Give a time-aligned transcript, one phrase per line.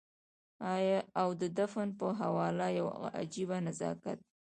[1.21, 2.87] او د فن په حواله يو
[3.19, 4.19] عجيبه نزاکت